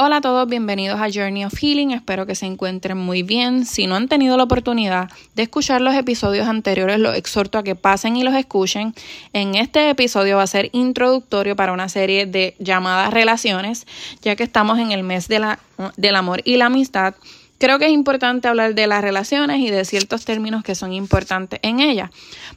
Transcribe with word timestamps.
Hola 0.00 0.18
a 0.18 0.20
todos, 0.20 0.48
bienvenidos 0.48 1.00
a 1.00 1.08
Journey 1.12 1.44
of 1.44 1.58
Healing, 1.60 1.90
espero 1.90 2.24
que 2.24 2.36
se 2.36 2.46
encuentren 2.46 2.96
muy 2.96 3.24
bien. 3.24 3.66
Si 3.66 3.88
no 3.88 3.96
han 3.96 4.06
tenido 4.06 4.36
la 4.36 4.44
oportunidad 4.44 5.10
de 5.34 5.42
escuchar 5.42 5.80
los 5.80 5.92
episodios 5.92 6.46
anteriores, 6.46 7.00
los 7.00 7.16
exhorto 7.16 7.58
a 7.58 7.64
que 7.64 7.74
pasen 7.74 8.16
y 8.16 8.22
los 8.22 8.36
escuchen. 8.36 8.94
En 9.32 9.56
este 9.56 9.90
episodio 9.90 10.36
va 10.36 10.44
a 10.44 10.46
ser 10.46 10.70
introductorio 10.72 11.56
para 11.56 11.72
una 11.72 11.88
serie 11.88 12.26
de 12.26 12.54
llamadas 12.60 13.12
relaciones, 13.12 13.88
ya 14.22 14.36
que 14.36 14.44
estamos 14.44 14.78
en 14.78 14.92
el 14.92 15.02
mes 15.02 15.26
de 15.26 15.40
la, 15.40 15.58
del 15.96 16.14
amor 16.14 16.42
y 16.44 16.58
la 16.58 16.66
amistad. 16.66 17.16
Creo 17.58 17.80
que 17.80 17.86
es 17.86 17.92
importante 17.92 18.46
hablar 18.46 18.76
de 18.76 18.86
las 18.86 19.02
relaciones 19.02 19.58
y 19.58 19.68
de 19.68 19.84
ciertos 19.84 20.24
términos 20.24 20.62
que 20.62 20.76
son 20.76 20.92
importantes 20.92 21.58
en 21.64 21.80
ellas. 21.80 22.10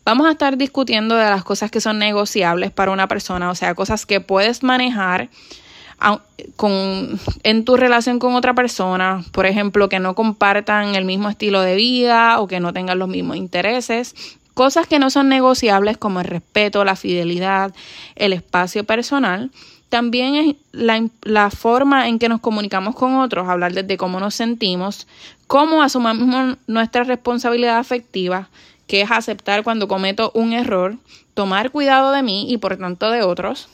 Vamos 0.05 0.27
a 0.27 0.33
estar 0.33 0.57
discutiendo 0.57 1.15
de 1.15 1.27
las 1.27 1.43
cosas 1.43 1.71
que 1.71 1.81
son 1.81 1.97
negociables 1.97 2.69
para 2.69 2.91
una 2.91 3.07
persona, 3.07 3.49
o 3.49 3.55
sea, 3.55 3.73
cosas 3.73 4.05
que 4.05 4.21
puedes 4.21 4.61
manejar 4.61 5.29
con, 6.55 7.19
en 7.43 7.65
tu 7.65 7.77
relación 7.77 8.19
con 8.19 8.33
otra 8.33 8.53
persona, 8.53 9.23
por 9.31 9.45
ejemplo, 9.45 9.89
que 9.89 9.99
no 9.99 10.15
compartan 10.15 10.95
el 10.95 11.05
mismo 11.05 11.29
estilo 11.29 11.61
de 11.61 11.75
vida 11.75 12.39
o 12.39 12.47
que 12.47 12.59
no 12.59 12.73
tengan 12.73 12.99
los 12.99 13.07
mismos 13.07 13.37
intereses, 13.37 14.15
cosas 14.53 14.87
que 14.87 14.99
no 14.99 15.09
son 15.09 15.29
negociables 15.29 15.97
como 15.97 16.19
el 16.19 16.27
respeto, 16.27 16.83
la 16.83 16.95
fidelidad, 16.95 17.73
el 18.15 18.33
espacio 18.33 18.83
personal. 18.83 19.51
También 19.89 20.35
es 20.35 20.55
la, 20.71 21.05
la 21.23 21.51
forma 21.51 22.07
en 22.07 22.17
que 22.17 22.29
nos 22.29 22.39
comunicamos 22.39 22.95
con 22.95 23.15
otros, 23.15 23.47
hablar 23.47 23.73
desde 23.73 23.97
cómo 23.97 24.19
nos 24.19 24.35
sentimos, 24.35 25.07
cómo 25.47 25.83
asumimos 25.83 26.57
nuestra 26.67 27.03
responsabilidad 27.03 27.77
afectiva, 27.77 28.49
que 28.87 29.01
es 29.01 29.11
aceptar 29.11 29.63
cuando 29.63 29.87
cometo 29.87 30.31
un 30.33 30.53
error, 30.53 30.97
tomar 31.33 31.71
cuidado 31.71 32.11
de 32.11 32.23
mí 32.23 32.51
y 32.51 32.57
por 32.57 32.77
tanto 32.77 33.11
de 33.11 33.23
otros, 33.23 33.67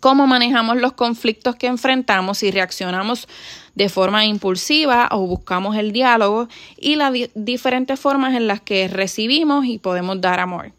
cómo 0.00 0.26
manejamos 0.26 0.76
los 0.76 0.92
conflictos 0.92 1.56
que 1.56 1.66
enfrentamos, 1.66 2.38
si 2.38 2.50
reaccionamos 2.50 3.28
de 3.74 3.88
forma 3.88 4.24
impulsiva 4.24 5.08
o 5.12 5.26
buscamos 5.26 5.76
el 5.76 5.92
diálogo 5.92 6.48
y 6.76 6.96
las 6.96 7.12
diferentes 7.34 7.98
formas 7.98 8.34
en 8.34 8.46
las 8.46 8.60
que 8.60 8.88
recibimos 8.88 9.66
y 9.66 9.78
podemos 9.78 10.20
dar 10.20 10.40
amor. 10.40 10.72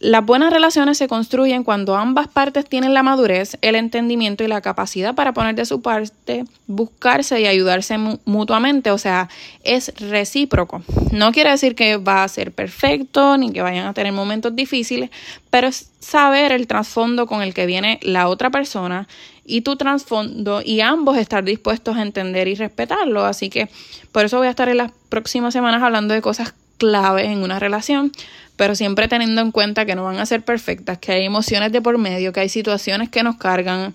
Las 0.00 0.24
buenas 0.24 0.50
relaciones 0.50 0.96
se 0.96 1.08
construyen 1.08 1.62
cuando 1.62 1.94
ambas 1.94 2.26
partes 2.26 2.66
tienen 2.66 2.94
la 2.94 3.02
madurez, 3.02 3.58
el 3.60 3.74
entendimiento 3.74 4.42
y 4.42 4.48
la 4.48 4.62
capacidad 4.62 5.14
para 5.14 5.34
poner 5.34 5.54
de 5.56 5.66
su 5.66 5.82
parte, 5.82 6.46
buscarse 6.66 7.38
y 7.38 7.46
ayudarse 7.46 7.98
mutuamente, 8.24 8.92
o 8.92 8.96
sea, 8.96 9.28
es 9.62 9.92
recíproco. 9.98 10.82
No 11.12 11.32
quiere 11.32 11.50
decir 11.50 11.74
que 11.74 11.98
va 11.98 12.24
a 12.24 12.28
ser 12.28 12.50
perfecto 12.52 13.36
ni 13.36 13.52
que 13.52 13.60
vayan 13.60 13.88
a 13.88 13.92
tener 13.92 14.14
momentos 14.14 14.56
difíciles, 14.56 15.10
pero 15.50 15.66
es 15.66 15.90
saber 16.00 16.52
el 16.52 16.66
trasfondo 16.66 17.26
con 17.26 17.42
el 17.42 17.52
que 17.52 17.66
viene 17.66 18.00
la 18.00 18.28
otra 18.28 18.48
persona 18.48 19.06
y 19.44 19.60
tu 19.60 19.76
trasfondo 19.76 20.62
y 20.64 20.80
ambos 20.80 21.18
estar 21.18 21.44
dispuestos 21.44 21.98
a 21.98 22.02
entender 22.02 22.48
y 22.48 22.54
respetarlo. 22.54 23.26
Así 23.26 23.50
que 23.50 23.68
por 24.12 24.24
eso 24.24 24.38
voy 24.38 24.46
a 24.46 24.50
estar 24.50 24.70
en 24.70 24.78
las 24.78 24.92
próximas 25.10 25.52
semanas 25.52 25.82
hablando 25.82 26.14
de 26.14 26.22
cosas 26.22 26.54
claves 26.80 27.26
en 27.26 27.42
una 27.44 27.60
relación, 27.60 28.10
pero 28.56 28.74
siempre 28.74 29.06
teniendo 29.06 29.42
en 29.42 29.52
cuenta 29.52 29.86
que 29.86 29.94
no 29.94 30.02
van 30.02 30.18
a 30.18 30.26
ser 30.26 30.42
perfectas, 30.42 30.98
que 30.98 31.12
hay 31.12 31.26
emociones 31.26 31.70
de 31.70 31.82
por 31.82 31.96
medio, 31.98 32.32
que 32.32 32.40
hay 32.40 32.48
situaciones 32.48 33.10
que 33.10 33.22
nos 33.22 33.36
cargan 33.36 33.94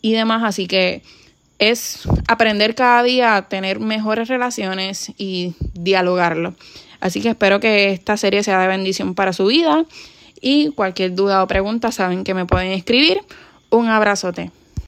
y 0.00 0.12
demás, 0.12 0.42
así 0.42 0.66
que 0.66 1.02
es 1.58 2.00
aprender 2.26 2.74
cada 2.74 3.02
día 3.02 3.36
a 3.36 3.48
tener 3.48 3.78
mejores 3.78 4.28
relaciones 4.28 5.12
y 5.18 5.54
dialogarlo. 5.74 6.54
Así 7.00 7.20
que 7.20 7.28
espero 7.28 7.60
que 7.60 7.90
esta 7.90 8.16
serie 8.16 8.42
sea 8.42 8.60
de 8.60 8.68
bendición 8.68 9.14
para 9.14 9.32
su 9.32 9.46
vida 9.46 9.84
y 10.40 10.70
cualquier 10.70 11.14
duda 11.14 11.42
o 11.42 11.46
pregunta 11.46 11.92
saben 11.92 12.24
que 12.24 12.34
me 12.34 12.46
pueden 12.46 12.72
escribir. 12.72 13.20
Un 13.70 13.88
abrazote. 13.88 14.50